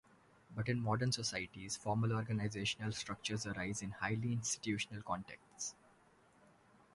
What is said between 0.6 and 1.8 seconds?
in modern societies,